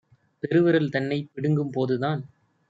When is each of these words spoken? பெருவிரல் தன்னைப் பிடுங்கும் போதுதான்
பெருவிரல் 0.43 0.89
தன்னைப் 0.89 1.29
பிடுங்கும் 1.33 1.71
போதுதான் 1.71 2.23